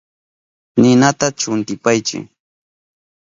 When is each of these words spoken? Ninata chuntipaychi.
Ninata 0.81 1.27
chuntipaychi. 1.39 2.17